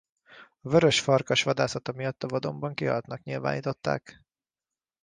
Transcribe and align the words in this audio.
A 0.61 0.69
vörös 0.69 0.99
farkast 1.01 1.43
vadászata 1.43 1.91
miatt 1.91 2.23
a 2.23 2.27
vadonban 2.27 2.73
kihaltnak 2.73 3.23
nyilvánították. 3.23 4.21